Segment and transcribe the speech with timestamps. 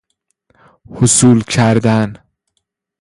[0.91, 2.17] حصول کردن